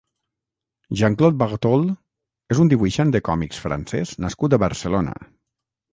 [1.01, 1.85] Jean-Claude Bartoll
[2.55, 5.15] és un dibuixant de còmics francès nascut a Barcelona.